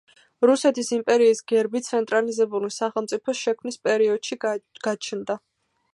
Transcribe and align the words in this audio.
რუსეთის 0.49 0.87
იმპერიის 0.95 1.41
გერბი 1.51 1.81
ცენტრალიზებული 1.89 2.71
სახელმწიფოს 2.77 3.43
შექმნის 3.45 3.81
პერიოდში 3.89 4.39
გაჩნდა. 4.49 5.41